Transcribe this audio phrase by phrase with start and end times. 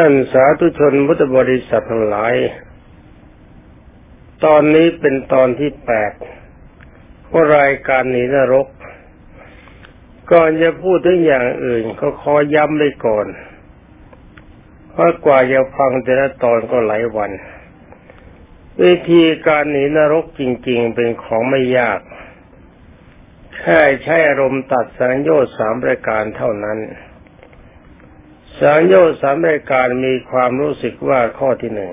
[0.00, 2.34] ท่านสาธุชนพุทธบริษัททั้งหลาย
[4.44, 6.12] ตอนนี้เป็นตอนที่แปด
[7.28, 8.66] ของรายการหนีนรก
[10.32, 13.26] ก่อนจะพูดถึงอย่างอื่นก็ขอย้ำไว้ก่อน
[14.90, 17.30] เพราะกว่าจะฟังแต่ละตอนก็หลายวัน
[18.82, 22.00] วิธีการหนีนรกจริง ๆ เป็นของไม่ยาก
[23.56, 26.78] แค่ใช้อารมณ์ตัดสังโยชน์สามรายการเท่านั้น
[28.60, 31.92] สังโยชน์สามรายการมีความรู้สึกว่าข้อที่หนึ่ง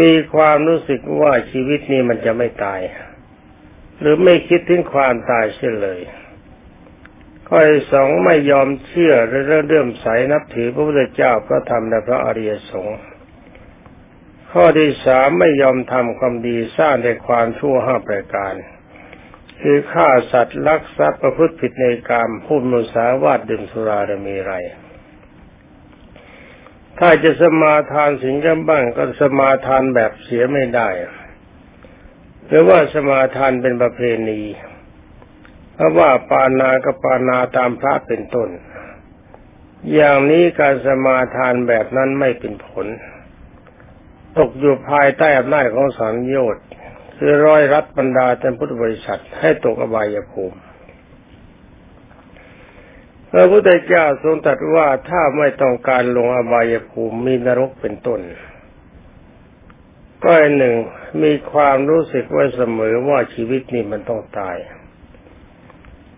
[0.00, 2.80] มีความรู้สึกว่าชีวิตนี้มันจะไม่ตาย
[4.00, 6.00] หรือไม่คิดถึงความตายเช่นเลย
[7.48, 12.98] ข้อที่สองไม่ยอมเชื่อหรือเริ่มใสนับถือพระพุทธเจ้าพระธรรมและพระอริยสงฆ์
[14.52, 18.54] ข้อที่สามไม่ยอมทำความดีสร้างแต่ความชั่วห้าประการ
[19.62, 24.54] คือฆ่าสัตว์ลักทรัพย์ประพฤติผิดในกรรมพูดมุสาวาทดื่มสุราดมีไร
[26.98, 30.88] ถ้าจะสมาทานสิ่งกันบ้างก็สมาทานแบบเสียไม่ได้
[32.46, 34.42] หรือว่าสมาทานเป็นประเพณี
[35.74, 38.48] เพราะว่าปานากับปานาตามพระเป็นต้น
[39.94, 42.86] อย่างนี้การสมาทานแบบนั้นไม่เป็นผล
[44.38, 46.64] ตกอยู่ภายใต้อำนาจของสังโยชน์
[47.18, 50.58] คือร้อยรัดบรรดาท่านพุทธบริษัทให้ตกอบายภูมิ
[53.32, 58.20] พระพุทธเจ้าทรงตรัสว่าถ้าไม่ต้องการลงอบายภูมิมีนรกเป็นต้น
[60.24, 60.74] ก็หนึ่ง
[61.22, 64.56] มีความรู้สึกว่าเสมอว่าชีวิตนี้มันต้องตาย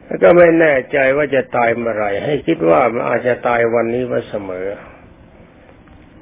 [0.04, 4.66] แล้วก็ไม่แน่ใจว่าจะตายเมื่อไรให้คิดว่ามันอาจจะตายวันนี้ว่าเสมอ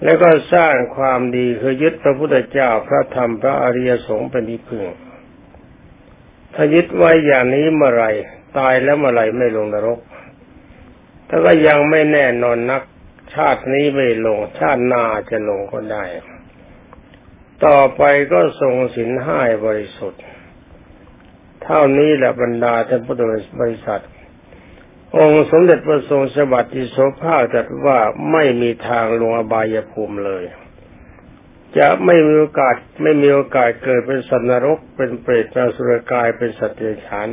[0.05, 4.84] แล้วก็สร้างความดีคือยึดพระพุทธเจ้าพระธรรมพระอริยสงฆ์เป็นที่พึ่ง
[6.55, 8.06] ถ้ายึดไว้อย่างนี้เมื่อไร
[8.59, 9.98] ตายแล้วเมื่อไรไม่ลงนรก
[11.29, 12.83] ถ้าก็ยังไม่แน่นอนนัก
[13.34, 16.05] ชาตินี้ไม่ลง ชาติหน้าจะลงก็ได้
[17.67, 20.25] ต่อไปก็ทรงสินห้าบริสุทธิ์
[21.62, 23.21] เท่านี้แหละบรรดาท่านพุทธ
[23.61, 24.03] บริษัท
[25.17, 27.99] องค์สมเด็จพระทรงสวัสดิโสภาตรัสว่า
[28.33, 30.44] ไม่มีทางลงอบายภูมิเลย
[31.78, 37.28] จะไม่มีโอกาสไม่มีโอกาสเกิดเป็นสัตว์นรกเป็นเปรตเป็นสุรกายเป็นสัตว์เดรัจฉาน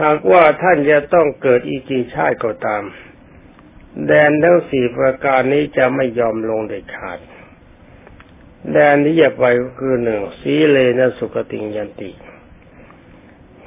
[0.00, 2.84] หากว่าท่านจะต้องเกิดอีกกี่ชาติก็ตาม
[4.06, 7.18] แดนทั้งสี่ประการนี้จะไม่ยอมลงเด็ดขาด
[8.72, 12.10] แดนที่จะไปก็คือหนึ่งสีเลนะสุขติงยันติ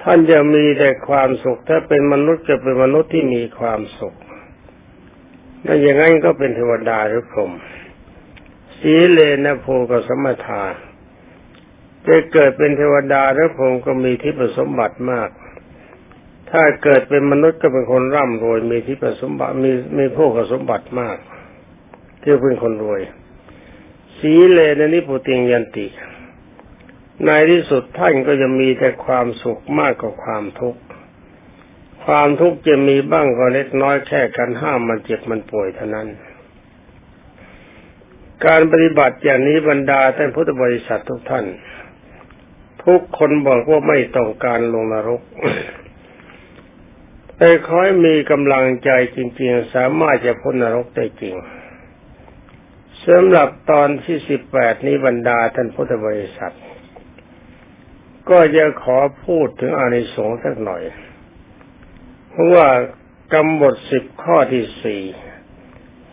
[0.01, 4.15] ท่านจะมีแต่ความสุข ถ้าเป็นมนุษย์จะเป็นมนุษย์ที่มีความสุข
[5.65, 7.51] ถ้าอย่างนั้นก็เป็นเทวดาหรือพรหม
[8.79, 10.63] สีเลนะโพกสมถา
[12.07, 15.29] จะเกิดเป็นเทวดาหรือพรหมก็มีที่ประสมบัติมาก
[16.51, 21.17] ถ้าเกิดเป็นมนุษย์ก็เป็นคนร่ำรวยมีที่ประสมบัติมีมีพวกสมบัติมาก
[22.21, 23.01] ที่เป็นคนรวย
[24.17, 25.87] สีเลนนิพุติงยันติ
[27.25, 30.81] ในที่สุดท่านก็จะมีแต่ความสุขมากกว่าความทุกข์
[32.05, 36.07] ความทุกข์จะมีบ้างก็เล็กน้อยแค่กันห้ามมันเจ็บมันป่วยเท่านั้น
[38.45, 41.45] การปฏิบัติอย่างนี้บรรดาท่านพุทธบริษัททุกท่าน
[42.85, 45.21] ทุกคนบอกว่าไม่ต้องการลงนรก
[47.37, 51.35] แต่ขอให้มีกำลังใจจริง ๆ สามารถจะพ้นนรกได้จริง
[53.05, 56.55] สำหรับตอนที่สิบแปดนี้บรรดาท่านพุทธบริษัท
[58.29, 60.83] ก็จะขอพูดถึงอานิสงส์สักหน่อย
[62.29, 62.67] เพราะว่า
[63.33, 65.01] กำหนดสิบข้อที่สี่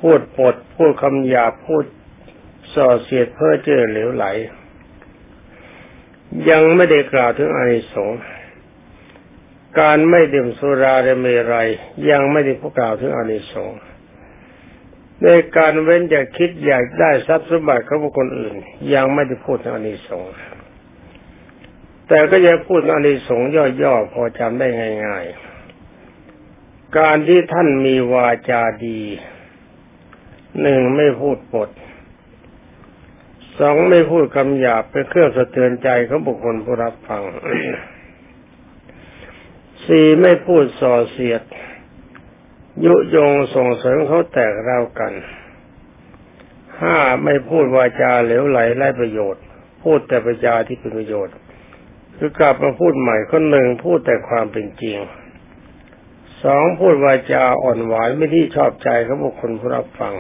[0.01, 1.85] พูดปดพูดคำหยาพูด
[2.75, 4.25] ส่อเสียดเพื่อเจอเหลวไหล
[6.51, 8.19] ยังไม่ได้กล่าวถึงอานิสงส์
[9.81, 11.69] การไม่ดื่มสุราเรเมรัย
[12.11, 13.81] ยังไม่ได้พูดกล่าวถึงอานิสงส์
[15.23, 18.55] ในการเว้นจากคิดอยากได้ทรัพย์สมบัติของบุคคลอื่น
[18.95, 20.33] ยังไม่ได้พูดถึงอานิสงส์
[22.09, 23.49] แต่ก็จะพูดอานิสงส์
[23.83, 24.67] ย่อๆพอจำได้
[25.07, 29.01] ง่ายๆ การที่ท่านมีวาจาดี
[30.61, 31.71] หนึ่งไม่พูดปด
[33.59, 37.23] สองไม่พูดคำหยาบเป็นเครื่องสะเทือนใจของบุคคลผู้รับฟัง
[39.87, 41.43] สี่ไม่พูดส่อเสียด
[42.85, 45.13] ยุยงส่งเสริมเขาแตกเล่ากัน
[46.81, 49.43] ห้าไม่พูดวาจาเหลวไหลไร้ประโยชน์
[49.83, 51.35] พูดแต่ประจาที่เป็นประโยชน์
[52.17, 54.99] คือกลับมาพูดใหม่คนหนึ่งพูดแต่ความเป็นจริง
[56.45, 60.15] สองพูดวาจาอ่อนหวานไม่ที่ชอบใจเขาบุคคลผู้รับฟัง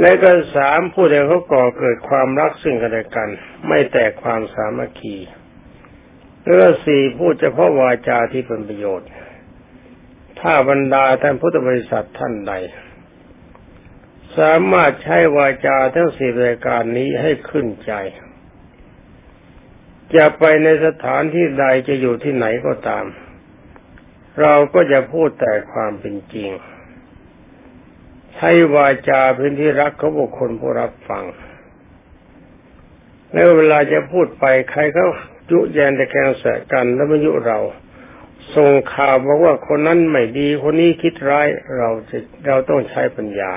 [0.00, 3.28] และก็สามพูดแต่เขาก่อเกิดความรักซึ่งกันและกัน
[3.68, 5.16] ไม่แตกความสามัคคี
[6.44, 9.08] แล้วสี่พูดเฉพาะวาจาที่เป็นประโยชน์
[10.40, 12.52] ถ้าบรรดาท่านพุทธบริษัทท่านใด
[14.38, 17.92] สามารถใช้วาจาทั้งสี่รายการนี้ให้ขึ้นใจ
[20.16, 23.04] จะไปในสถานที่ใดจะอยู่ที่ไหนก็ตาม
[24.40, 26.50] เราก็จะพูดแต่ความเป็นจริง
[28.34, 31.24] ใช้วาจาเป็นที่รักของบุคคลผู้รับฟัง
[33.32, 35.08] แล้วเวลาจะพูดไปใครเขา
[35.50, 37.58] ยุแยนแต่แกงแสกันแล้วมายุเรา
[38.56, 41.48] ส่งข่าวบอกว่าคนนั้นไม่ดี คนนี้คิดร้าย
[41.78, 43.52] เราจะเราต้องใช้ปัญญา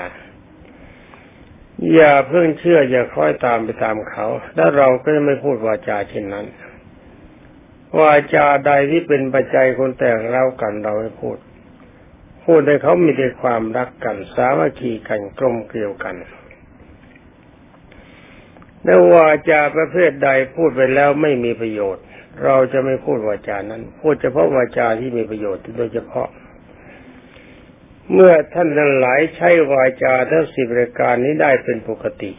[1.94, 6.46] อย่าเพิ่งเชื่อ อย่าคล้อยตามไปตามเขา แล้วเราก็จะไม่พูดวาจาเช่นนั้น
[8.00, 11.36] วาจาใดที่เป็นปัจจัยคนแต่งเรากันเราไม่พูด
[12.44, 16.16] พูดให้เขามีแต่ความรักกัน สามัคคีกันกลมเกลียวกัน
[18.84, 22.04] แล้ววาจาประเภทใดพูดไปแล้วไม่มีประโยชน์
[22.44, 26.28] เราจะไม่พูดวาจานั้น พูดเฉพาะวาจาที่มีประโยชน์โดยเฉพาะ
[28.12, 32.32] เมื่อท่านทั้งหลายใช้วาจาทั้งสิบรายการนี้ได้เป็นปกติ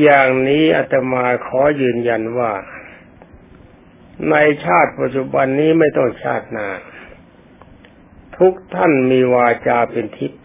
[0.00, 2.52] อย่างนี้อาตมาขอยืนยันว่า
[4.30, 4.34] ใน
[4.64, 6.68] ชาติปัจจุบันนี้ไม่ต้องชาติหน้า
[8.38, 10.42] ทุกท่านมีวาจาเป็นทิพย์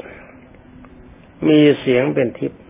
[1.48, 2.63] มีเสียงเป็นทิพย์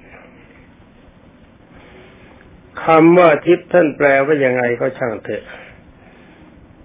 [2.85, 5.43] คำว่าทิพย์ท่านแปลว่ายังไงก็ช่างเถอะ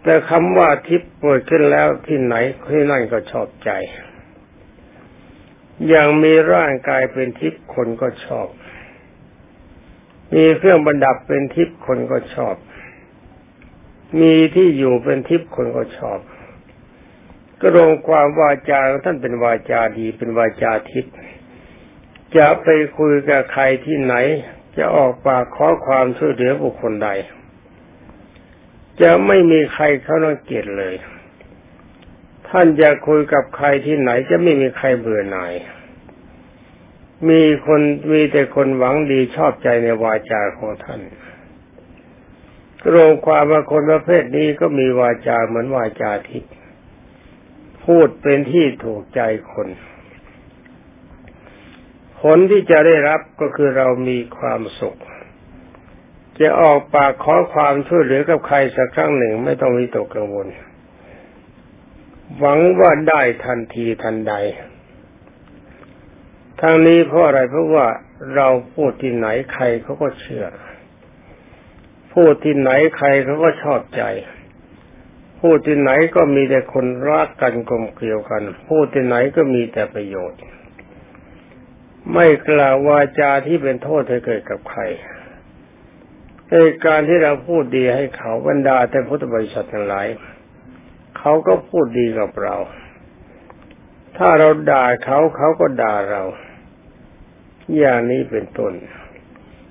[0.02, 2.34] แต่คำว่าทิพย์เปิดขึ้นแล้วที่ไหน
[2.72, 3.70] ที่นั่นก็ชอบใจ
[5.88, 8.48] อย่างมีร่างกายเป็นทิพย์คนก็ชอบ
[10.34, 12.56] มีเครื่องบรรดับเป็นทิพย์คนก็ชอบ
[14.20, 16.18] มีที่อยู่เป็นทิพย์คนก็ชอบ
[17.60, 21.14] ก็รวมความวาจาท่านเป็นวาจาดีเป็นวาจาทิพย์
[22.36, 22.68] จะไป
[22.98, 24.14] คุยกับใครที่ไหน
[24.78, 27.08] จะออกปากขอความช่วยเหลือบุคคลใด
[29.02, 30.94] จะไม่มีใครเขาน้เกียดเลย
[32.48, 35.52] ท่านจะคุยกับใครที่ไหนจะไม่มีใครเบื่อหน่าย
[37.28, 37.80] มีคน
[38.12, 41.00] มีแต่คนหวังดีชอบใจในวาจาของท่าน
[42.92, 46.54] รวมความว่าคนประเภทนี้ก็มีวาจาเหมือนวาจาทิพย์
[47.84, 49.20] พูดเป็นที่ถูกใจ
[49.52, 49.68] คน
[52.20, 54.98] ผลที่จะได้รับก็คือเรามีความสุข
[56.40, 60.48] จะออกปากขอความช่วยเหลือกับใครสักครั้งหนึ่งไม่ต้องมีตกกังวล
[62.38, 64.34] หวังว่าได้ทันทีทันใด
[66.60, 67.86] ทั้งนี้เพราะอะไรเพราะว่า
[68.34, 70.46] เราพูดที่ไหนใครเขาก็เชื่อ
[72.14, 74.02] พูดที่ไหนใครเขาก็ชอบใจ
[75.40, 80.40] พูดที่ไหนก็มีแต่คนรักกันกลมเกลียวกัน พูดที่ไหนก็มีแต่ประโยชน์
[82.14, 84.82] ไม่กล่าววาจาที่เป็นโทษให้เกิดกับใคร
[86.50, 86.54] ใน
[86.86, 90.06] การที่เราพูดดีให้เขาบรรดาแต่พุทธบริษัททั้งหลาย
[91.18, 92.56] เขาก็พูดดีกับเรา
[94.16, 96.22] ถ้าเราด่าเขาเขาก็ด่าเรา
[97.78, 98.72] อย่างนี้เป็นต้น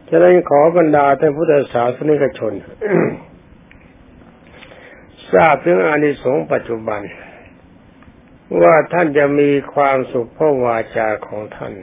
[0.10, 2.54] ฉะนั้นขอบรรดาแต่พุทธศาสนิกชน
[5.31, 7.01] ทราบถึงอานิสงส์ปัจจุบัน
[8.62, 11.74] ว่าท่านจะมีความสุขเพราะวาจาของท่าน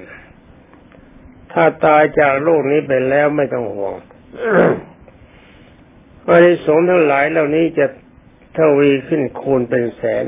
[1.55, 3.95] ถ้าตายจากโลกนี้ไปแล้วไม่ต้องห่วง
[6.29, 7.87] อานิสงส์ทั้งหลายเหล่านี้จะ
[8.57, 10.25] ทวีขึ้นคูณเป็นแสน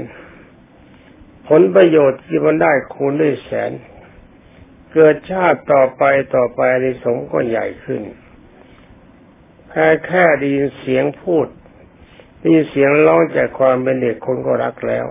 [1.48, 3.72] ผลประโยชน์ที่มันได้คูณด้วยแสน
[4.92, 6.04] เกิดชาติต่อไป
[6.34, 8.02] ต่อไปอานิสงส์ก็ใหญ่ขึ้น
[9.70, 11.46] แค่แค่ได้ยินเสียงพูด
[12.38, 15.06] ได้ยินเสียงร้องจากความเป็นเด็กคนก็รักแล้ว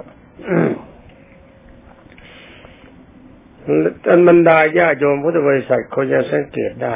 [4.03, 6.95] ท่านบรรดาญาโยมพุทธบริษัทคนจะสังเกตได้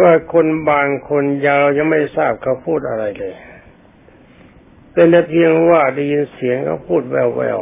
[0.00, 3.34] ว่าคนบางคนยาวยังไม่ทราบเขาพูดอะไรเลย
[4.92, 7.60] เป็นแต่เพียงว่าได้ยินเสียงเขาพูดแวว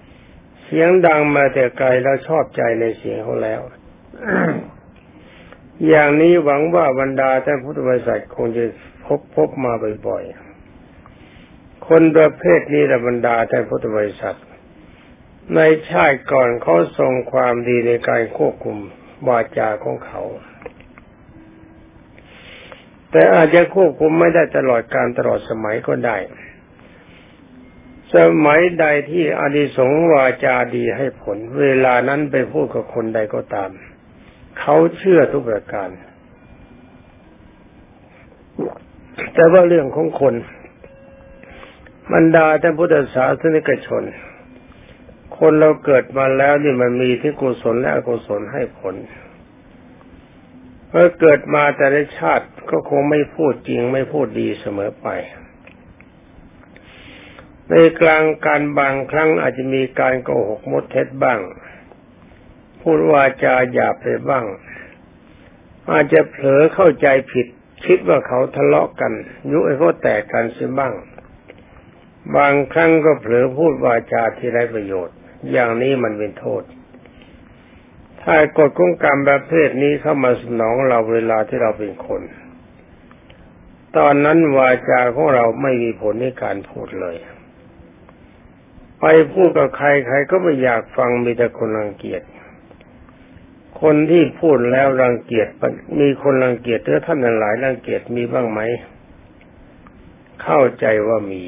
[0.00, 3.60] ๆเสียงดังมาแต่ไกลแล้วชอบใจในเสียงเขาแล้ว
[5.88, 8.64] อย่างนี้หวังว่าบรรดาท่านพุทธบริษัทคงจะ
[9.04, 9.72] พบพบมา
[10.06, 14.36] บ่อยๆคนประเภทนี้ละบรรดาท่านพุทธบริษัท
[15.54, 15.60] ใน
[15.90, 18.76] ชาติก่อนเขาทรงความดีในการควบคุม
[19.28, 20.22] วาจาของเขา
[23.10, 26.16] แต่อาจจะควบคุมไม่ได้ตลอดการตลอดสมัยก็ได้
[28.16, 33.70] สมัยใดที่อดีสงวาจาดีให้ผล เวลานั้นไปพูดกับคนใดก็ตาม
[34.60, 35.88] เขาเชื่อทุกประการ
[39.34, 40.34] แต่ว่าเรื่องของคน
[42.12, 44.02] บรรดาท่านพุทธศาสนิกชน
[45.38, 48.94] คนเราเกิดมาแล้วนี่มันมีที่กุศลและอกุศลให้ผล
[50.90, 55.08] เมื่อเกิดมาแต่ในชาติก็คงไม่พูดจริงไม่พูดดีเสมอไป
[57.70, 61.40] ในกลางการบางครั้งอาจจะมีการโกหกมดเท็จบ้าง
[62.82, 64.44] พูดวาจาหยาบไปบ้าง
[65.90, 67.46] อาจจะเผลอเข้าใจผิด
[67.86, 69.12] คิดว่าเขาทะเลาะกัน
[69.50, 70.94] ยุให้เขาแตกกันเสียบ้าง
[72.36, 75.16] บางครั้งก็เผลอพูดวาจาที่ไร้ประโยชน์
[75.52, 76.62] อย่างนี้มันเป็นโทษ
[78.22, 82.22] ถ้ากฎของกรรมประเภทนี้เข้ามาสนองเราเวลาที่เราเป็นคน
[83.96, 87.16] ตอนนั้นวาจาของเราไม่มีผลในการพูดเลย
[89.00, 92.22] ไปพูดกับใครใครก็ไม่อยากฟังมีแต่คนรังเกียจ
[93.82, 95.48] คนที่พูดแล้วรังเกียจ
[96.00, 98.60] มีคนรังเกียจเรือท่านหลายรังเกียจมีบ้างไหม
[100.42, 101.44] เข้าใจว่ามี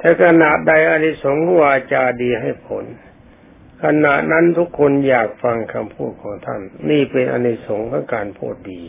[0.00, 2.84] ถ้าขณะใดอนิสงส์วาจาดีให้ผล
[3.82, 8.82] ขณะนั้นทุกคนอยากฟังคำพูดของท่าน นี่เป็นอนิสงส์ของการพูดดี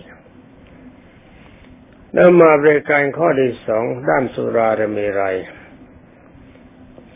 [2.13, 5.37] แล้วมาบริการข้อที่สองด้านสุราเมรัย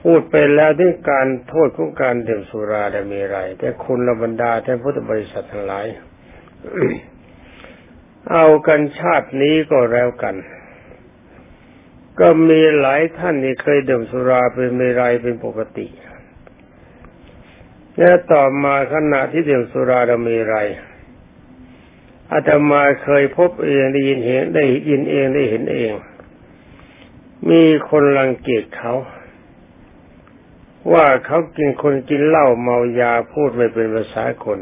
[0.02, 5.86] พูดไปแล้วถึงการโทษของการดื่มสุราได้มีไรแต่คุณระบรรดาแทนพุทธบริษัททั้งหลาย
[8.32, 10.36] เอากันชาตินี้ก็แล้วกัน
[12.20, 15.88] ก็มีหลายท่านที่เคยดื่มสุราเป็นมีไรเป็นปกติ
[17.98, 20.56] และต่อมาขณะที่ดื่มสุราดมีไร
[22.32, 25.94] อาตมาเคยพบเองได้ยินเห็นได้ยินเองได้เห็นเอง
[27.50, 28.94] มีคนรังเกียจเขา
[30.94, 34.60] ว่าเขากินคนกินเหล้าเมายาพูดไม่เป็นภาษาคน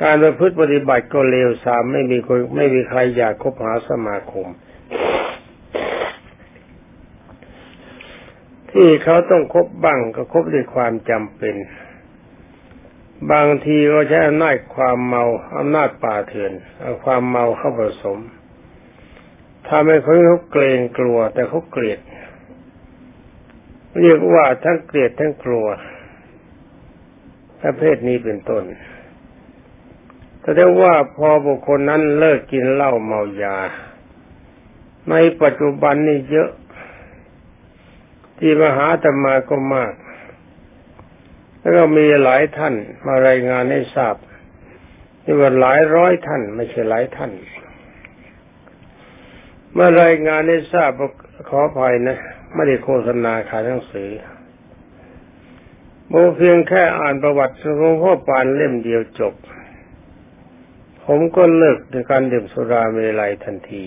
[0.00, 4.46] การประพฤติปฏิบัติก็เลวทรามไม่มีคนไม่มีใครอยากคบหาสมาคม
[8.72, 11.56] ที่เขาต้องคบบ้างก็คบด้วยความจำเป็น
[13.32, 15.24] บางทีก็ใช้อำนาจความเมา
[15.58, 18.18] อำนาจป่าเถื่อนเอาความเมาเข้าผสม
[19.68, 20.14] ทำให้เขา
[20.50, 22.00] เกรงกลัว แต่เขาเกลียด
[24.00, 25.66] เรียกว่าทั้งเกลียดทั้งกลัว
[27.62, 28.64] ประเภทนี้เป็นต้น
[30.40, 33.56] แต่ได้ว่าพอบุคคลนั้นเลิกกินเหล้าเมายา
[35.10, 36.50] ในปัจจุบันนี่เยอะ
[38.40, 39.92] ที่มหาธรรมาก็มาก
[41.60, 42.74] แล้วก็มีหลายท่าน
[43.06, 44.16] มารายงานให้ทราบ
[45.22, 47.32] ที่ว่าหลายร้อยท่านไม่ใช่หลายท่าน
[49.74, 50.90] เมารายงานให้ทราบ
[51.48, 52.18] ขออภัยนะ
[52.54, 54.10] ไม่ได้โฆษณาขายหนังสือ
[56.08, 59.34] โมเพียงแค่อ่านประวัติหลวงพ่อปานเล่มเดียวจบ
[61.04, 63.84] ผมก็เลิกในการดื่มสุราเมลัยทันที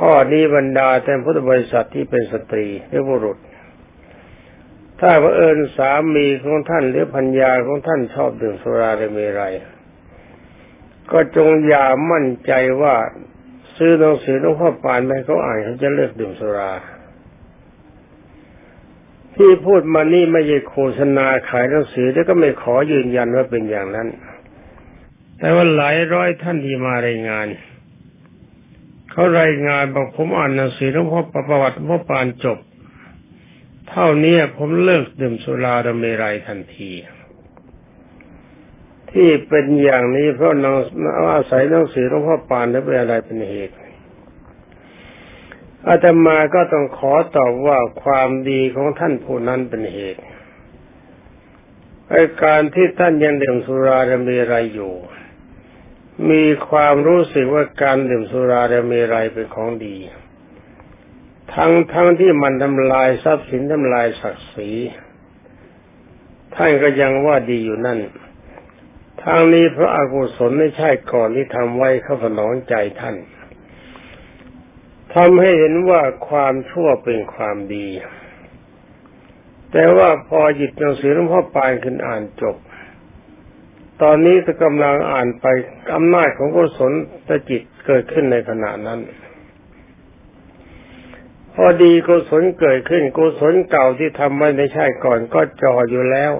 [0.00, 3.38] ข้อนี้บรรดาแทนพุทธบริษัทที่เป็นสตรีหรือบุรุษ
[5.00, 9.54] ถ้าพระเอิญสามีของท่านหรือพัญญาของท่านชอบดื่มสุราเมลัย
[11.12, 12.52] ก็จงอย่ามั่นใจ
[12.82, 12.94] ว่า
[13.76, 16.72] ซื้อหนังสือหลวงพ่อปานไปเขาอ่านเขาจะเลิกดื่มสุรา
[19.36, 24.08] ที่พูดมานี่ไม่ใช่โฆษณาขายหนังสือแล้วก็ไม่ขอยืนยันว่าเป็นอย่างนั้น
[25.38, 27.46] แต่ว่าหลายร้อยท่านที่มารายงาน
[29.10, 32.58] เขารายงานบอกผมอ่านหนังสือหลวงพ่อประวัติหลวงพ่อปานจบ
[33.90, 36.90] เท่านี้ผมเลิกดื่มสุราดเมรัยทันที
[39.12, 40.74] ที่เป็นอย่างนี้เพราะนาง
[41.34, 43.74] อาศัยหนังสือหลวงพ่อปานและเป็นอะไรเป็นเหตุ
[45.88, 50.22] อาตมาก็ต้องขอตอบว่าความดีของท่านผู้นั้นเป็นเหตุ
[52.10, 54.94] ไอการที่ท่านยังดื่มสุราและมีไรอยู่
[56.28, 59.96] มีความรู้สึกว่าการดื่มสุราและมีอะไรเป็นของดี
[61.54, 64.70] ทั้งทั้งที่มันทำลายทรัพย์สินทำลายศักดิ์ศรี
[66.54, 67.98] ท่านก็ยังว่าดีอยู่นั่น
[69.22, 73.16] ทางนี้พระอากุศลไม่ใช่ก่อนที่ทำไว้เข้าสนองใจท่าน
[75.14, 77.88] ทำให้เห็นว่าความชั่วเป็นความดี
[79.72, 82.56] แต่ว่าพอหยิบหนังสือหลวงพ่อปานขึ้นอ่านจบ
[84.02, 85.46] ตอนนี้จะกำลังอ่านไป
[85.94, 86.92] อำนาจของกุศล
[87.28, 89.00] ตจิตเกิดขึ้นในขณะนั้น
[91.54, 96.32] พอดีกุศลเกิดขึ้นกุศลเก่าที่ทำไว้ในชาติก่อนก็จ่ออยู่แล้ว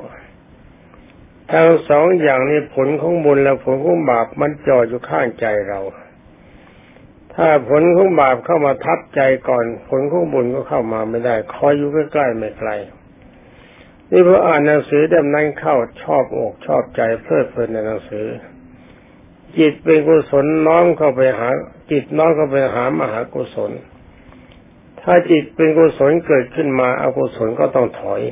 [1.53, 5.81] ทั้งสองอย่างนี้ผลของบุญและผลของบาปมันจ่ออยู่ข้างใจเรา
[7.35, 12.71] ถ้าผลของบาปเข้ามาทับใจก่อน ผลของบุญก็เข้ามาไม่ได้ คอยอยู่ใกล้ๆไม่ไกล
[14.11, 18.27] นี่พออ่านหนังสือเล่มนั้นเข้าชอบอกชอบใจเพลิดเพลินในหนังสือ
[19.59, 21.49] จิตเป็นกุศลน้อมเข้าไปหา
[21.91, 23.71] จิตน้อมเข้าไปหามหากุศล
[25.01, 28.23] ถ้าจิตเป็นกุศลเกิดขึ้นมาอากุศลก็ต้องถอย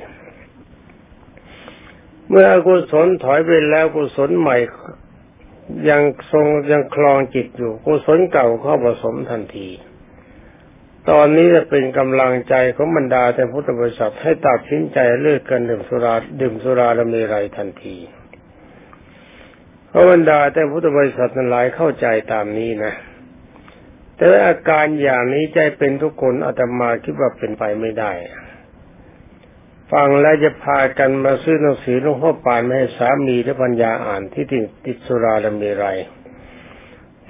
[2.28, 4.56] เมื่อกุศลถอยไปแล้วกุศลใหม่
[5.90, 9.68] ยังทรงยังคลองจิตอยู่กุศลเก่าเข้าผสมทันที
[11.10, 17.96] ตอนนี้จะเป็นกำลังใจของบรรดาแต่พุทธบริษัทให้ตัดสินใจเลิกกันดื่มสุราดื่มสุราและเมีไรทันที
[19.88, 22.92] เพราะบรรดาแต่พุทธบริษัทนั้นหลายเข้าใจตามนี้นะ
[24.16, 28.12] แต่อาการอย่างนี้ใจเป็นทุกคนอาตมาคิดว่าเป็นไปไม่ได้
[29.92, 35.86] ฟังแล้วจะพากันมาซื้อหนังสือหลวงพ่อปานให้สามีและปัญญาอ่านที่ติดติดสุราและเมีไร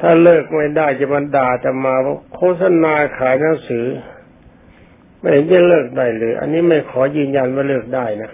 [0.00, 1.94] ถ้าเลิกไม่ได้จะบันดาจะมา
[2.34, 3.86] โฆษณาขายหนังสือ
[5.18, 8.32] ไม่เห็นจะเลิกได้เลย อันนี้ไม่ขอยืนยันว่าเลิกได้นะ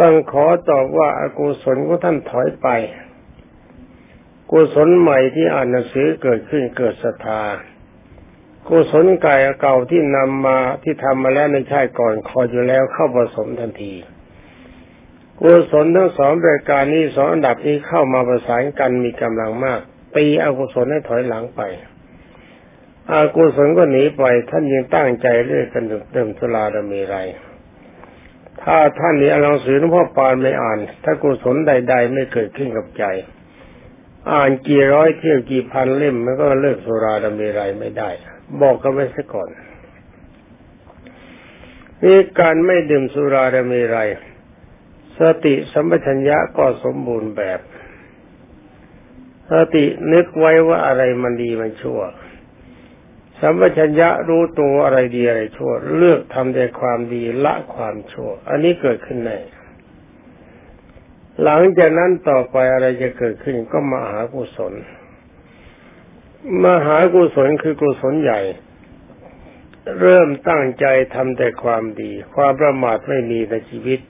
[0.00, 2.68] ต้องขอตอบว่าอากุศลของท่านถอยไป
[4.50, 7.42] กุศลใหม่ที่อ่านหนังสือเกิดขึ้นเกิดศรัทธา
[8.68, 13.94] กุศลกายเก่าที่นำมาที่ทำมาแล้วในชาติก่อนคอยอยู่แล้วเข้าผสมทันที
[15.40, 19.80] กุศลทั้งสองรายการนี้สองอันดับนี้เข้ามาประสานกันมีกำลังมาก
[20.16, 21.60] ตีอกุศลให้ถอยหลังไป
[23.12, 27.16] อากุศลก็หนีไป ท่านยังตั้งใจเรื่อยกันเดิมสุราดมีไร
[28.62, 33.04] ถ้าท่านนี้เอาหนังสือหลวงพ่อปานไม่อ่าน ถ้ากุศลใด ๆ ไม่เกิดขึ้นกับใจ
[34.32, 38.10] อ่านกี่ร้อยเที่ยวกี่พันเล่มมันก็เลิกสุราดมีไรไม่ได้
[38.62, 39.48] บอกกันไว้ซะก่อน
[42.02, 43.98] นี่การไม่ดื่มสุราดมีไร
[45.18, 47.60] สติสัมปชัญญะก็สมบูรณ์แบบ
[49.50, 52.00] สตินึกไว้ว่าอะไรมันดีมันชั่ว
[53.40, 59.38] สัมปชัญญะรู้ตัวอะไรดีอะไรชั่ว เลือกทำแต่ความดีละความชั่ว อันนี้เกิดขึ้นแน่
[61.42, 64.74] หลังจากนั้นต่อไปอะไรจะเกิดขึ้นก็มหากุศล
[66.64, 68.40] มหากุศลคือกุศลใหญ่
[70.00, 74.00] เริ่มตั้งใจทำแต่ความดี ความประมาทไม่มีในชีวิต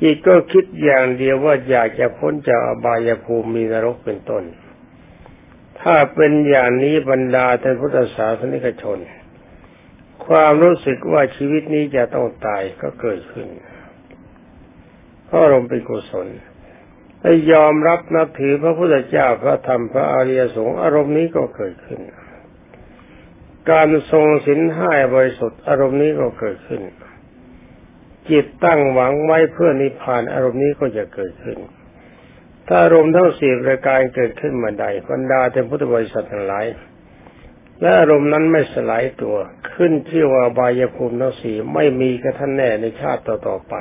[0.00, 4.44] จิตก็คิดอย่างเดียวว่าอยากจะพ้นจากอบายภูมิมีนรกเป็นต้น
[5.80, 8.98] ถ้าเป็นอย่างนี้บรรดาท่านพุทธศาสนิกชน
[10.26, 13.48] ความรู้สึกว่าชีวิตนี้จะต้องตายก็เกิดขึ้น
[15.26, 16.26] เพราะลมเป็นกุศล
[17.22, 22.00] ถ้ยอมรับนับถือพระพุทธเจ้าพระธรรมพระอริยสงฆ์อารมณ์นี้ก็เกิดขึ้น
[23.70, 26.82] การทรงสินห้าบริสุทธิ์อารมณ์นี้ก็เกิดขึ้น
[28.30, 31.58] จิตตั้งหวังไว้เพื่อนิพพานอารมณ์นี้ก็จะเกิดขึ้น
[32.66, 36.66] ถ้าอารมณ์ทั้งสี่ประการเกิดขึ้นมาใดบรรดาเทพุทธบริษัททั้งหลาย
[37.80, 39.36] และอารมณ์นั้นไม่สลายตัว
[39.74, 43.74] ขึ้นที่ว่าบายภูมิทั้งสี่ไม่มีกระท่านแน่ในชาติต่อๆไป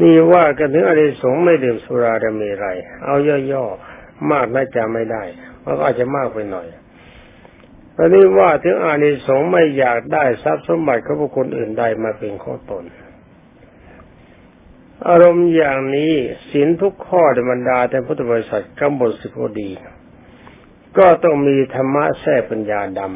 [0.00, 2.66] นี่ว่ากันถึงอริสงไม่ดื่มสุราดมีไร
[3.04, 3.14] เอา
[3.52, 5.22] ย่อๆมากน่าจะไม่ได้
[5.60, 6.66] เพราะอาจจะมากไปหน่อย
[8.02, 12.84] อนนี้ว่าถึงอานิสงส์ไม่อยากได้ทรัพย์สมบัติของบุคคลอื่นใดมาเป็นข้อตน
[15.08, 16.12] อารมณ์อย่างนี้
[16.50, 19.70] สินทุกข้อในบรรดาแต่พุทธบริษัทกำบทสิพดี
[20.98, 23.10] ก็ต้องมีธรรมะแทรกปัญญาดำ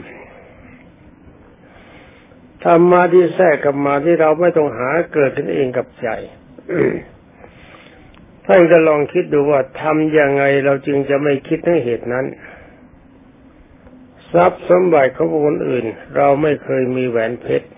[2.65, 6.09] ธรรมะที่แทรกกับมาที่เราไม่ต้องหาเกิดขึ้นเองกับใจ
[8.47, 12.27] ท่านก็ลองคิดดูว่าทำยังไงเราจึงจะไม่คิดถึงเหตุนั้น
[14.37, 17.69] ทรัพย์สมบัติของคนอื่น เราไม่เคยมีแหวนเพชร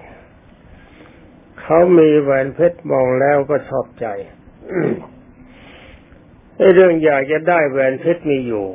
[1.62, 4.06] เขามีแหวนเพชรมองแล้วก็ชอบใจ
[6.56, 8.66] ไอ้เรื่องอยากจะได้แหวนเพชรมีอยู่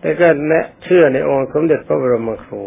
[0.00, 2.62] แต่ก็แนะเชื่อในองค์สมเด็จพระบรมครู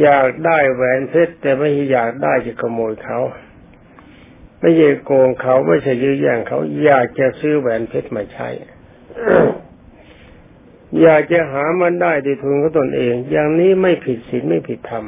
[0.00, 3.18] อยากได้แหวนเพชรแต่ไม่อยากได้จะขโมยเขา
[4.60, 8.48] ไม่ใช่โกงเขาไม่ใช่ยื้อแย่งเขาอยากจะซื้อแหวนเพชรมาใช้
[11.02, 15.04] อยากจะหามันได้ด้วยทุนของตนเอง อย่างนี้ไม่ผิดศีลไม่ผิดธรรม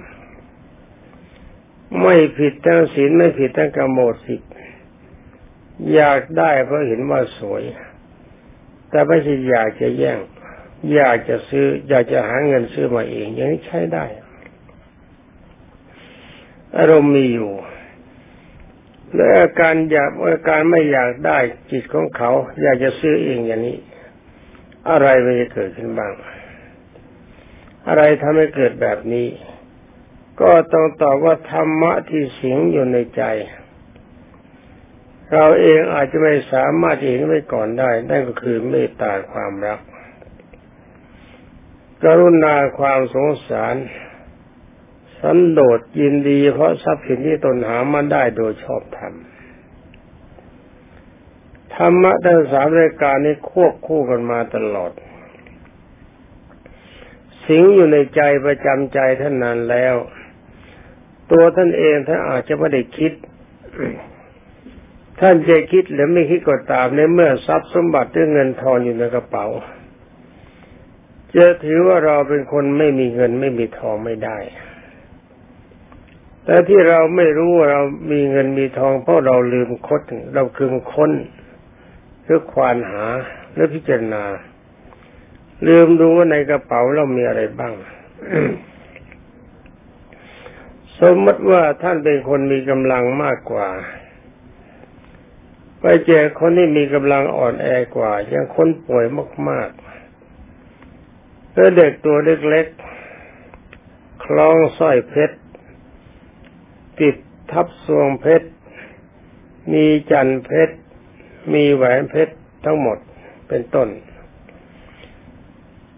[2.03, 4.53] ไม่ผิดทั้งศีลไม่ผิดทั้งกรรมโมสิทธิ์
[5.95, 7.63] อยากได้เพราะเห็นว่าสวย
[8.91, 10.19] แต่ไม่ใช่อยากจะแย่ง
[10.95, 14.05] อยากจะซื้อ อยากจะหาเงินซื้อมาเอง อย่างนี้ใช้ได้
[16.77, 17.53] อารมณ์มีอยู่
[19.15, 21.39] และอาการอยากอาการไม่อยากได้
[21.71, 22.31] จิตของเขา
[22.63, 23.79] อยากจะซื้อเองอย่างนี้
[24.91, 26.13] อะไรมันจะเกิดขึ้นบ้าง
[27.89, 29.29] อะไรทำให้เกิดแบบนี้
[30.41, 33.23] ก็ต้องตอบว่าธรรมะที่สิงอยู่ในใจ
[35.33, 39.81] เราเองอาจจะไม่สามารถเห็นไว้ก่อนได้ นั่นก็คือเมตตาความรัก
[42.05, 43.75] กรุณาความสงสาร
[45.21, 49.15] สันโดษยินดีเพราะทรัพย์สินที่ตนหามาได้โดยชอบธรรม
[51.87, 54.93] รรมะทั้งสามรายการนี้ควบคู่กันมาตลอด
[57.47, 59.95] สิงอยู่ในใจประจำใจท่านนานแล้ว
[61.33, 63.13] ตัวท่านเองท่านอาจจะไม่ได้คิด
[65.21, 69.47] ท่านจะคิดหรือไม่คิดก็ตามในเมื่อทรัพย์สมบัติด้วยเงินทองอยู่ในกระเป๋า
[71.37, 74.39] จะถือว่าเราเป็นคนไม่มีเงินไม่มีทองไม่ได้
[76.45, 80.01] แต่ที่เราไม่รู้ว่าเรามีเงินมีทองเพราะเราลืมคด
[80.35, 81.13] เราคืมค้น
[82.33, 83.05] รือควานหา
[83.53, 84.25] หรือพิจารณา
[85.67, 87.73] ลืมดูว่าในกระเป๋าเรามีอะไรบ้าง
[91.01, 93.69] สมมติว่าท่านเป็นคนมีกำลังมากกว่า
[95.81, 99.05] ไปเจอคนที่มีกำลังอ่อนแอกว่า ยังคนป่วย
[99.49, 102.17] มากๆแล้วเด็กตัว
[102.51, 105.37] เล็กๆ คล้องสร้อยเพชร
[107.01, 107.17] ติด
[107.51, 108.49] ทับสวงเพชร
[109.73, 110.77] มีจันเพชร
[111.55, 112.99] มีแหวนเพชรทั้งหมด
[113.49, 113.89] เป็นต้น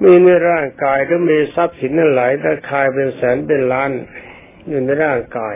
[0.03, 3.91] มีในร่างกายก็มีทรัพย์สินนั่นหลายราคาเป็นแสนเป็นล้าน
[4.69, 5.55] อยู่ในร่างกาย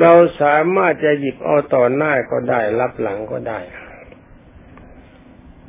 [0.00, 3.60] เราสามารถจะหยิบเอาต่อหน้าก็ได้ รับหลังก็ได้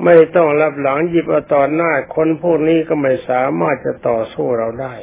[0.04, 4.96] ไม่ต้องรับหลังหยิบเอาต่อหน้าคนพวกนี้ก็ไม่สามารถจะต่อสู้เราได้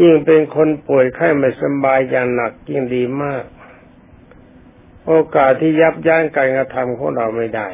[0.00, 3.44] ยิ่งเป็นคนป่วยไข้ไม่สบายอย่างหนักยิ่งดีมาก
[5.12, 7.68] โอกาสที่ยับยั้งการกระทำของเราไม่ได้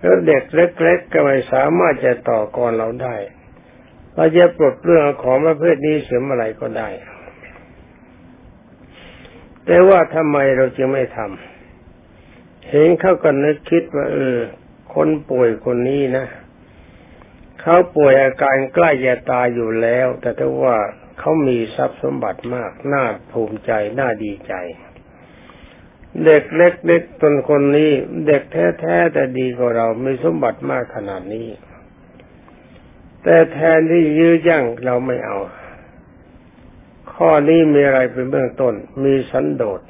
[0.00, 3.16] แล้วเด็กเล็ก ๆ ก็ไม่สามารถจะต่อกรเราได้
[4.14, 6.88] เราจะปลดเรื่องของประเภทนี้เสียเมื่อไรก็ได้
[9.66, 14.38] แต่ว่าทำไมเราจึงไม่ทำเห็นเขาก็นึกคิดว่าเออ
[14.94, 16.26] คนป่วยคนนี้นะ
[17.60, 20.78] เขาป่วยอาการใกล้จะตายอยู่แล้ว แต่ถ้าว่า
[21.18, 24.54] เขามีทรัพย์สมบัติมาก น่าภูมิใจ น่าดีใจ
[26.24, 27.90] เด็กเล็กๆตนคนนี้
[28.26, 31.48] เด็กแท้ๆแต่ดีกว่าเรามีสมบัติมากขนาดนี้
[33.22, 35.38] แต่แทนที่ยื้อยั่งเราไม่เอา
[37.14, 39.80] ข้อนี้มีอะไรเป็นเบื้องต้น มีสันโดษ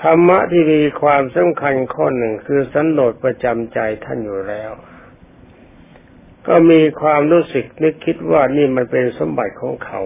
[0.00, 4.70] ธรรมะที่มีความสำคัญข้อหนึ่งคือสันโดษประจำใจท่านอยู่แล้ว
[6.46, 10.00] ก็มีความรู้สึกนึกคิดว่านี่มันเป็นสมบัติของเขา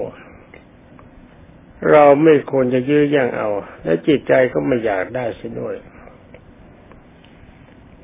[1.93, 3.49] เราไม่ควรจะยื้อยั่งเอา
[3.85, 5.75] และจิตใจก็ไม่อยากได้เสียด้วย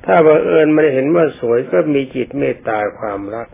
[0.05, 3.47] ถ้าบังเอิญไม่เห็นว่าสวยก็มีจิตเมตตาความรัก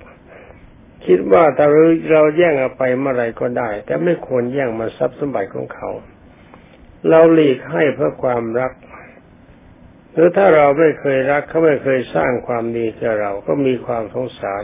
[1.05, 1.67] คิดว่าถ้า
[2.11, 5.89] เราแย่งเอาไปเมื่อไรก็ได้ แต่ไม่ควรแย่งมาทรัพย์สมบัติของเขา
[7.09, 8.73] เราหลีกให้เพื่อความรัก
[10.13, 14.63] หรือถ้าเราไม่เคยรักเขาไม่เคยสร้างความดีแก่เราก็มีความสงสาร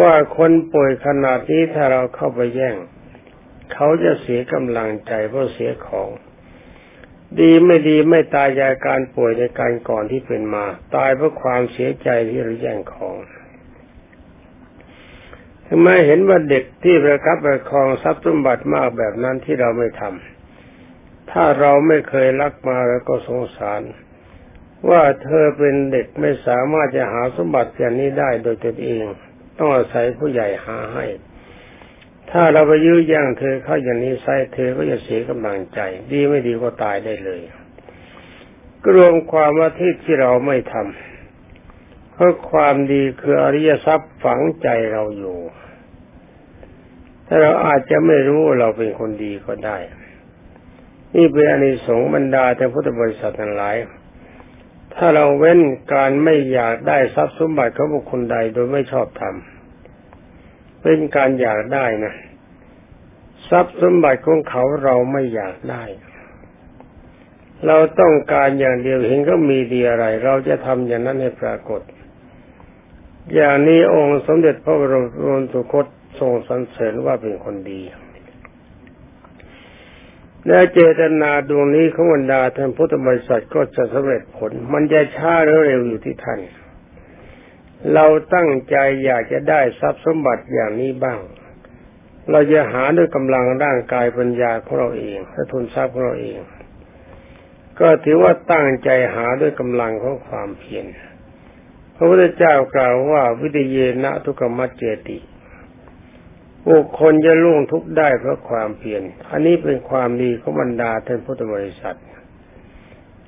[0.00, 2.76] ว่าคนป่วยขนาดนี้ถ้าเราเข้าไปแย่ง
[3.72, 6.10] เขาจะเสียกำลังใจเพราะเสียของ
[7.40, 10.64] ดีไม่ดีไม่ตายจากการป่วยในการก่อนที่เป็นมา
[10.96, 13.16] ตายเพราะความเสียใจที่เราแย่งของ
[15.68, 23.82] ทำไมเห็นว่าเด็กที่ประคับประคองทรัพย์สมบัติมากแบบนั้นที่เราไม่ทำถ้าเราไม่เคยรักมาแล้วก็สงสาร
[24.90, 29.04] ว่าเธอเป็นเด็กไม่สามารถจะหาสมบัติอย่างนี้ได้โดยตนเอง
[29.58, 31.04] ต้องอาศัยผู้ใหญ่หาให้
[32.30, 35.80] ถ้าเราไปยื้อแย่งเธอเข้าอย่างนี้ไซเธอก็จะเสียกำลังใจ
[36.12, 37.40] ดีไม่ดีก็ตายได้เลย
[38.82, 45.38] ก็รวมความว่าที่ที่เราไม่ทำเพราะความดีคืออริยทรัพย์ฝังใจเราอยู่
[47.26, 49.78] ถ้าเราอาจจะไม่รู้เราเป็นคนดีก็ได้
[51.16, 53.76] นี่เป็นอนิสงส์บรรดาแต่พุทธบริษัททั้งหลาย
[54.94, 55.60] ถ้าเราเว้น
[55.94, 59.57] การไม่อยากได้ทรัพย์สมบัติของบุคคลใดโดยไม่ชอบทำ
[60.82, 62.14] เป็นการอยากได้นะ
[63.48, 65.84] ทรัพย์สมบัติของเขาเราไม่อยากได้
[67.66, 71.80] เราต้องการอย่างเดียวเห็นก็มีดีอะไร เราจะทำอย่างนั้นให้ปรากฏ
[73.34, 75.04] อย่างนี้องค์สมเด็จพระบรม
[75.52, 75.86] สุคต
[76.18, 77.80] ทรงสรรเสริญว่าเป็นคนดี
[80.46, 86.40] และเจตนาดวงนี้ของบรรดาท่านพุทธบริษัทก็จะสำเร็จผล มันจะช้าหรือเร็วอยู่ที่ท่าน
[87.94, 91.18] เราตั้งใจอยากจะได้ทรัพย์สมบัติอย่างนี้บ้าง
[92.30, 96.38] เราจะหาด้วยกำลังร่างกายปัญญาของเราเองและทุนทรัพย์ของเราเอง
[97.80, 100.86] ก็ถือว่าตั้งใจหาด้วยกำลังของความเพียร
[101.96, 105.18] พระพุทธเจ้ากล่าวว่าวิทยเยนะทุกมัจเจติ
[106.68, 111.98] บุคคลจะล่วงทุกได้เพราะความเพียร อันนี้เป็นความดีของบรรดาท่านพุทธบริษัท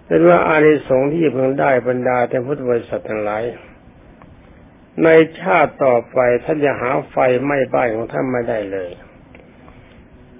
[0.06, 3.42] เป็นว่าอานิสงส์ที่จะเพิ่งได้บรรดาท่านพุทธบริษัททั้งหลาย
[5.04, 5.08] ใน
[5.40, 8.90] ชาติต่อไปท่านจะหาไฟไม้บ้านของท่านไม่ได้เลย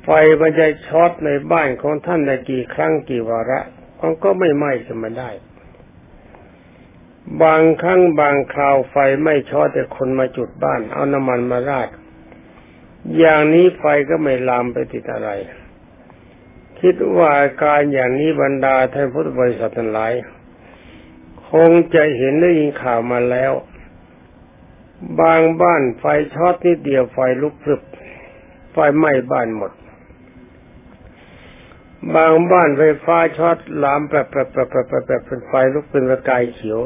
[0.05, 0.11] ไฟ
[0.41, 3.61] มันจะช็อตในบ้านของท่านได้กี่ครั้งกี่วาระ
[4.01, 5.31] มันก็ไม่ไหม้ขึ้นมาได้
[7.43, 11.89] บางครั้งบางคราวไฟไม่ช็อตแต่คนมาจุดบ้าน เอาน้ำมันมาราด
[13.19, 15.31] อย่างนี้ไฟก็ไม่ลามไปติดอะไร
[16.81, 17.33] คิดว่า
[17.63, 20.13] การอย่างนี้บรรดาท่านพุทธบริษัททั้งหลาย
[21.47, 23.53] คคงจะเห็นได้ยินข่าวมาแล้ว
[25.21, 27.83] บางบ้านไฟช็อตนิดเดียวไฟลุกพรึบ
[28.73, 29.73] ไฟไหม้บ้านหมด
[32.15, 36.81] บางบ้านไฟฟ้าช็อตลามแบบแบบแบบแบบแบบเป็นไฟลุกเป็นประกายเขียว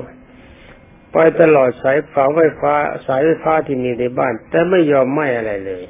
[1.13, 2.75] ไปตลอดสายฝาไฟฟ้า
[3.07, 5.83] สายไฟฟ้าที่มีในบ้าน แต่ไม่ยอมไหม้อะไรเลย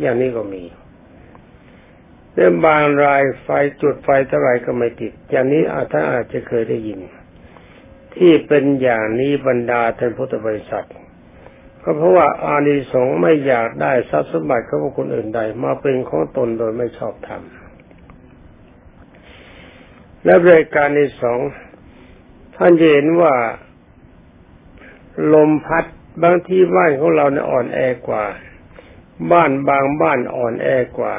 [0.00, 0.62] อย่างนี้ก็มี
[2.34, 3.48] เรื่องบางรายไฟ
[3.80, 7.00] จุดไฟเท่าไรก็ไม่ติด อย่างนี้อาท่านอาจจะเคยได้ยิน
[8.16, 10.86] ที่เป็นอย่างนี้บรรดาท่านพุทธบริษัท
[11.88, 17.42] ก็เพราะว่าอานิสงส์ไม่อยากได้ทรัพย์สมบัติของคนอื่นใด มาเป็นของตนโดยไม่ชอบธรรม
[20.24, 21.38] และรายการที่สอง
[22.56, 23.34] ท่านจะเห็นว่า
[25.34, 25.84] ลมพัด
[26.22, 28.24] บางที่บ้านของเราเนี่ยอ่อนแอกว่า
[29.32, 30.68] บ้านบางบ้านอ่อนแอ
[30.98, 31.14] กว่า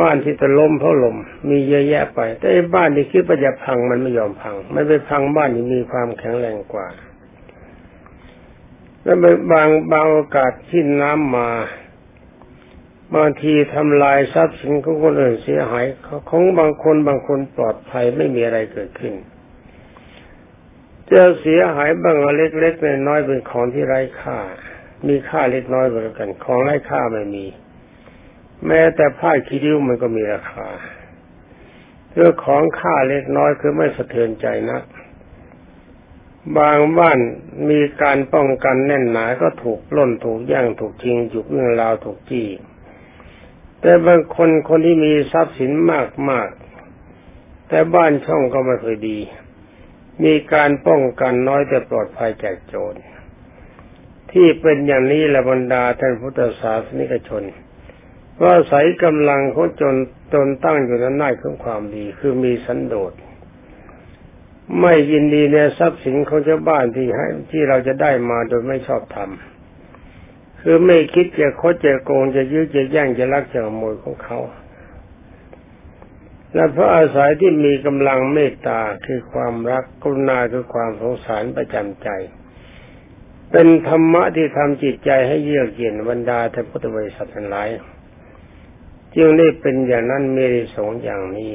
[0.00, 1.16] บ้านที่จะล้มเพราะลม
[1.48, 6.86] มีเยอะแยะไป แต่บ้านที่คิดว่าจะพังมันไม่ยอมพัง ไม่ไปพังบ้านที่มีความแข็งแรงกว่า
[9.06, 9.18] แล้ว
[9.52, 11.50] บางบางโอกาสที่น้ำมา
[13.14, 15.84] บางทีทำลายทรัพย์สินของคนอื่นเสียหาย
[16.28, 19.14] ของบางคนบางคนปลอดภัยไม่มีอะไรเกิดขึ้น
[21.10, 24.38] จะเสียหายบางเล็กๆน้อยๆเป็นของที่ไร้ค่า
[25.08, 27.46] มีค่าเล็กน้อยเหมือนกัน ของไร้ค่าไม่มี
[28.66, 30.68] แม้แต่ผ้าคีริ้วมันก็มีราคา
[32.14, 34.80] เรื่องของค่าเล็กน้อยคือไม่สะเทือนใจนะ
[36.58, 37.18] บางบ้าน
[37.70, 42.48] มีการป้องกันแน่นหนา ก็ถูกล้นถูกย่างถูกจริงจุกเรื่องราวถูกจี้
[43.80, 46.48] แต่บางคนคนที่มีทรัพย์สินมากมาก
[47.68, 49.18] แต่บ้านช่องก็ไม่เคยดี
[50.24, 52.94] มีการป้องกันน้อยแต่ปลอดภัยจากโจร
[54.32, 57.44] ที่เป็นอย่างนี้ละบรรดาท่านพุทธศาสนิกชน
[58.42, 59.94] ว่าใส่กำลังเขาจน
[60.32, 63.12] จนตั้งอยู่ในหน้าของความดี คือมีสันโดษ
[64.80, 74.38] ไม่ยินดีในทรัพย์สินของชาวบ้านที่ให้ที่เราจะได้มาโดยไม่ชอบทำคือไม่คิดจะคดจะโกงจะยื้อจะแย่งจะลักจะขโมยของเขา
[76.54, 82.08] และเพราะอาศัยที่มีกำลังเมตตาคือความรักกรุณาคือความสงสารประจำใจ
[83.52, 87.68] เป็นธรรมะที่ทำจิตใจให้เยือกเย็นบรรดาท่านพุทธบริษัททั้งหลาย
[89.16, 91.52] จึงได้เป็นอย่างนั้นมีสงอย่างนี้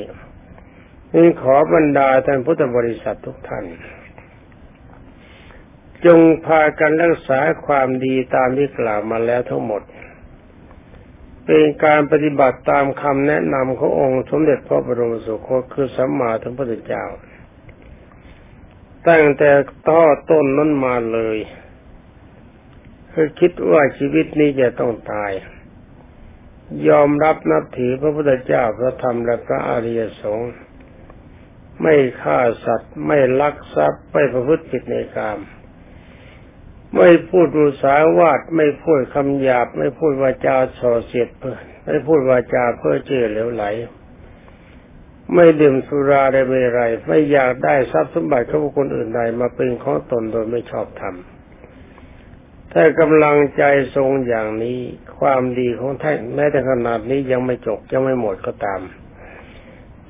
[1.15, 3.65] นี่ขอบรรดาท่านพุทธบริษัททุกท่าน
[6.06, 9.82] จงพากันรักษาความดีตามที่กล่าวมาแล้วทั้งหมด
[11.45, 17.06] เป็นการปฏิบัติตามคำแนะนำขององค์สมเด็จพระบรมสุคตคือสัมมาสัมพุทธเจ้า
[19.08, 19.52] ตั้งแต่
[19.89, 21.38] ต้อต้นนั้นมาเลย
[23.13, 25.32] คือคิดว่าชีวิตนี้จะต้องตาย
[26.89, 30.52] ยอมรับนับถือพระพุทธเจ้าพระธรรมและพระอริยสงฆ์
[31.82, 35.39] ไม่ฆ่าสัตว์ ไม่ลักทรัพย์ ไม่ประพฤติผิดในกาม
[36.96, 43.65] ไม่พูดรุสาวาดไม่พูดคำหยาบ ไม่พูดวาจาส่อเสียดเพื่อไม่พูดวาจาเพื่อเจือเหลวไหล
[45.36, 51.15] ไม่ดื่มสุราได้ไม่ไรไม่อยากได้ทรัพย์สมบัติของบุคคลอื่นใดมาเป็นของตนโดยไม่ชอบธรรม
[52.74, 53.63] ถ้ากำลังใจ
[53.96, 54.80] ทรงอย่างนี้
[55.20, 58.82] ความดีของท่านแม้แต่ขนาดนี้ยังไม่จบยังไม่หมดก็ตาม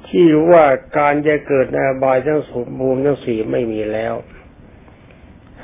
[0.08, 0.66] ที่ว่า
[0.98, 4.16] การจะเกิดในบายทั้งสมบูรณ์ทั้งสี่ไม่มีแล้ว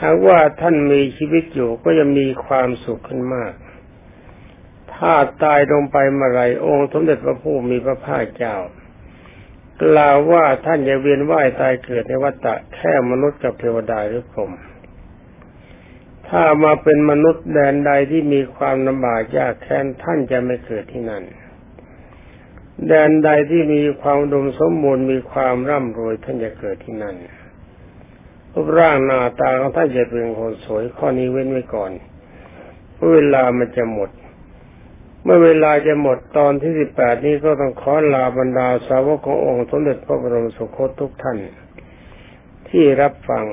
[0.01, 3.53] หากว่าท่านมีชีวิตอยู่ก็จะมีความสุขขึ้นมาก
[4.93, 8.57] ถ้าตายลงไปเมื่อไรองค์สมเด็จพระผู้มีพระภาคเจ้า
[9.83, 14.51] กล่าวว่าท่านจะเวียนว่ายตายเกิดในวัฏฏะแค่มนุษย์กับเทวดาหรือพรหม
[16.27, 21.23] ถ้ามาเป็นมนุษย์แดนใดที่มีความลำบากยากแค้นท่านจะไม่เกิดที่นั่น
[22.85, 27.15] แดนใดที่มีความดมสมบูรณ์มีความร่ำรวยท่านจะเกิดที่นั่น
[28.53, 31.91] รูปร่างหน้าตาของท่านจะเป็นคนสวยข้อนี้เว้นไว้ก่อน
[33.13, 34.09] เวลามันจะหมด
[35.23, 41.37] เมื่อเวลาจะหมดตอนที่สิบแปดนี้ก็ต้องขอลาบรรดาสาวกขององค์สมเด็จพระบรมสุคตทุกท่าน
[42.69, 43.45] ที่รับฟัง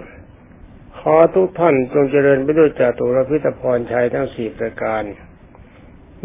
[0.99, 5.03] ขอทุกท่านจงเจริญไปด้วยจตุรพิธพรชัยทั้งสี่ประการ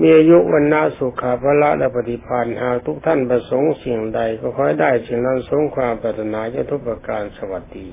[0.02, 7.88] มีอายุวันนาสุขาภละและปฏิพันธ์หากทุกท่านประสงค์สิ่งใด ก็ขอให้ได้สิ่งนั้นสงความปรารถนาจะทุกประการสวัสดี